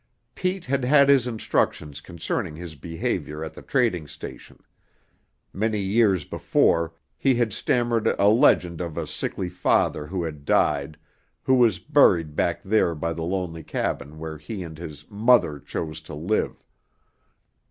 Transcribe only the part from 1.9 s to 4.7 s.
concerning his behavior at the trading station;